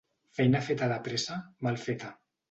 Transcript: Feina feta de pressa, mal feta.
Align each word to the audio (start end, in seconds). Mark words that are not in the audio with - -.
Feina 0.37 0.61
feta 0.67 0.87
de 0.91 0.97
pressa, 1.07 1.37
mal 1.67 1.77
feta. 1.83 2.11